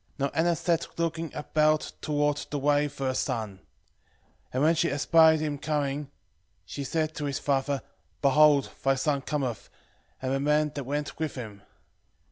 11:5 0.17 0.19
Now 0.25 0.31
Anna 0.33 0.55
sat 0.55 0.87
looking 0.97 1.31
about 1.35 1.91
toward 2.01 2.37
the 2.49 2.57
way 2.57 2.87
for 2.87 3.05
her 3.05 3.13
son. 3.13 3.57
11:6 4.51 4.51
And 4.53 4.63
when 4.63 4.73
she 4.73 4.89
espied 4.89 5.39
him 5.41 5.59
coming, 5.59 6.09
she 6.65 6.83
said 6.83 7.13
to 7.13 7.25
his 7.25 7.37
father, 7.37 7.83
Behold, 8.19 8.71
thy 8.83 8.95
son 8.95 9.21
cometh, 9.21 9.69
and 10.19 10.33
the 10.33 10.39
man 10.39 10.71
that 10.73 10.85
went 10.85 11.19
with 11.19 11.35
him. 11.35 11.61